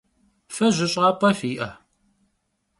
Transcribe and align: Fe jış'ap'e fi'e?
Fe 0.55 0.67
jış'ap'e 0.75 1.29
fi'e? 1.39 1.69